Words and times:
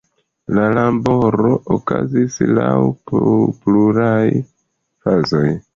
La 0.57 0.63
laboro 0.77 1.51
okazis 1.77 2.41
laŭ 2.59 2.73
pluraj 3.13 4.27
fazoj. 5.07 5.49